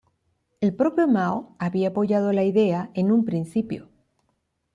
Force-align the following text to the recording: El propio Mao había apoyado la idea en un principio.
El 0.61 0.75
propio 0.75 1.07
Mao 1.07 1.55
había 1.59 1.89
apoyado 1.89 2.33
la 2.33 2.43
idea 2.43 2.89
en 2.95 3.11
un 3.11 3.23
principio. 3.23 3.87